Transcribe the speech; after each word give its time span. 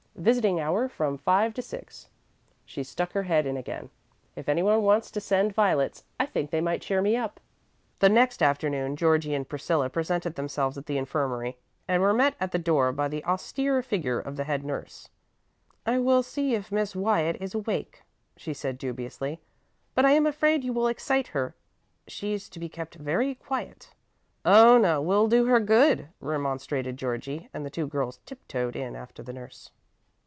Visiting 0.17 0.59
hour 0.59 0.87
from 0.87 1.17
five 1.17 1.51
to 1.55 1.63
six." 1.63 2.07
She 2.63 2.83
stuck 2.83 3.13
her 3.13 3.23
head 3.23 3.47
in 3.47 3.57
again. 3.57 3.89
"If 4.35 4.47
any 4.47 4.61
one 4.61 4.83
wants 4.83 5.09
to 5.09 5.19
send 5.21 5.55
violets, 5.55 6.03
I 6.19 6.27
think 6.27 6.51
they 6.51 6.61
might 6.61 6.83
cheer 6.83 7.01
me 7.01 7.17
up." 7.17 7.39
THE 7.99 8.09
next 8.09 8.43
afternoon 8.43 8.95
Georgie 8.95 9.33
and 9.33 9.49
Priscilla 9.49 9.89
presented 9.89 10.35
themselves 10.35 10.77
at 10.77 10.85
the 10.85 10.99
infirmary, 10.99 11.57
and 11.87 12.03
were 12.03 12.13
met 12.13 12.35
at 12.39 12.51
the 12.51 12.59
door 12.59 12.91
by 12.91 13.07
the 13.07 13.25
austere 13.25 13.81
figure 13.81 14.19
of 14.19 14.35
the 14.37 14.43
head 14.43 14.63
nurse. 14.63 15.09
"I 15.87 15.97
will 15.97 16.21
see 16.21 16.53
if 16.53 16.71
Miss 16.71 16.95
Wyatt 16.95 17.37
is 17.41 17.55
awake," 17.55 18.03
she 18.37 18.53
said 18.53 18.77
dubiously, 18.77 19.39
"but 19.95 20.05
I 20.05 20.11
am 20.11 20.27
afraid 20.27 20.63
you 20.63 20.73
will 20.73 20.85
excite 20.87 21.29
her; 21.29 21.55
she's 22.05 22.47
to 22.49 22.59
be 22.59 22.69
kept 22.69 22.93
very 22.93 23.33
quiet." 23.33 23.95
"Oh, 24.45 24.77
no; 24.77 25.01
we'll 25.01 25.27
do 25.27 25.45
her 25.45 25.59
good," 25.61 26.09
remonstrated 26.19 26.97
Georgie; 26.97 27.49
and 27.55 27.65
the 27.65 27.71
two 27.71 27.87
girls 27.87 28.19
tiptoed 28.27 28.75
in 28.75 28.95
after 28.95 29.23
the 29.23 29.33
nurse. 29.33 29.71